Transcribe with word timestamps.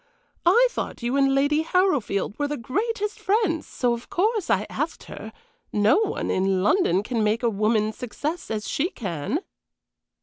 I 0.47 0.67
thought 0.71 1.03
you 1.03 1.15
and 1.15 1.35
Lady 1.35 1.61
Harrowfield 1.61 2.39
were 2.39 2.47
the 2.47 2.57
greatest 2.57 3.19
friends, 3.19 3.67
so 3.67 3.93
of 3.93 4.09
course 4.09 4.49
I 4.49 4.65
asked 4.67 5.03
her. 5.03 5.31
No 5.71 5.99
one 5.99 6.31
in 6.31 6.63
London 6.63 7.03
can 7.03 7.23
make 7.23 7.43
a 7.43 7.49
woman's 7.51 7.97
success 7.99 8.49
as 8.49 8.67
she 8.67 8.89
can." 8.89 9.41